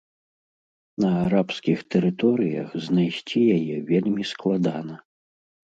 [1.03, 4.95] На арабскіх тэрыторыях знайсці яе вельмі складана.